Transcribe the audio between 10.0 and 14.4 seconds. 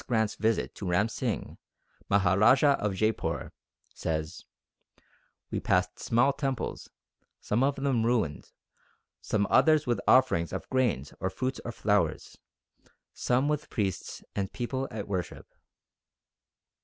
offerings of grains or fruits or flowers, some with priests